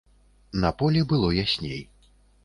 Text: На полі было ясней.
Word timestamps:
На 0.63 0.71
полі 0.79 1.03
было 1.11 1.29
ясней. 1.39 1.81